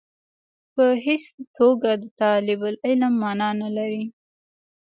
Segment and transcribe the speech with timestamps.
[0.73, 1.23] په هېڅ
[1.57, 4.03] توګه د طالب العلم معنا نه لري.